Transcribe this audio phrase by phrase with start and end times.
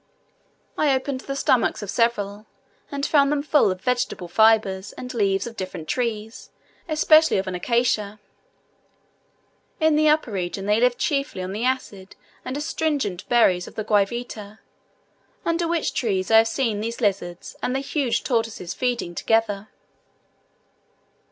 [0.79, 2.47] I opened the stomachs of several,
[2.91, 6.49] and found them full of vegetable fibres and leaves of different trees,
[6.89, 8.19] especially of an acacia.
[9.79, 13.83] In the upper region they live chiefly on the acid and astringent berries of the
[13.83, 14.57] guayavita,
[15.45, 19.67] under which trees I have seen these lizards and the huge tortoises feeding together.